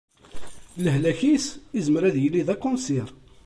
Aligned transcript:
Lahlak-is 0.83 1.45
izmer 1.79 2.03
ad 2.05 2.15
yili 2.19 2.41
d 2.47 2.49
akunsir. 2.53 3.09